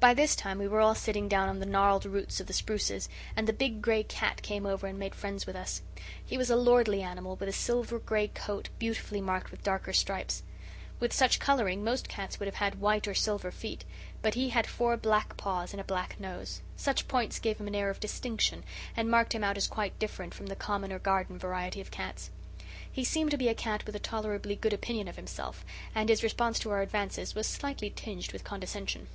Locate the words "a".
6.48-6.56, 7.46-7.52, 15.82-15.84, 23.48-23.54, 23.94-23.98